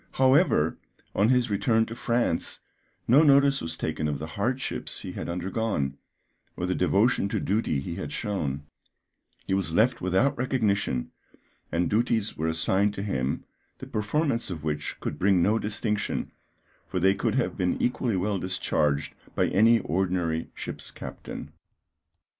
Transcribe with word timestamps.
However, 0.13 0.77
on 1.13 1.29
his 1.29 1.51
return 1.51 1.85
to 1.85 1.93
France, 1.93 2.59
no 3.07 3.21
notice 3.21 3.61
was 3.61 3.77
taken 3.77 4.07
of 4.07 4.17
the 4.17 4.25
hardships 4.33 5.01
he 5.01 5.11
had 5.11 5.29
undergone, 5.29 5.95
or 6.57 6.65
the 6.65 6.73
devotion 6.73 7.29
to 7.29 7.39
duty 7.39 7.79
he 7.79 7.97
had 7.97 8.11
shown; 8.11 8.63
he 9.45 9.53
was 9.53 9.75
left 9.75 10.01
without 10.01 10.35
recognition, 10.35 11.11
and 11.71 11.87
duties 11.87 12.35
were 12.35 12.47
assigned 12.47 12.95
to 12.95 13.03
him, 13.03 13.43
the 13.77 13.85
performance 13.85 14.49
of 14.49 14.63
which 14.63 14.99
could 14.99 15.19
bring 15.19 15.43
no 15.43 15.59
distinction, 15.59 16.31
for 16.87 16.99
they 16.99 17.13
could 17.13 17.35
have 17.35 17.55
been 17.55 17.79
equally 17.79 18.17
well 18.17 18.39
discharged 18.39 19.13
by 19.35 19.49
any 19.49 19.77
ordinary 19.81 20.49
ship's 20.55 20.89
captain. 20.89 21.53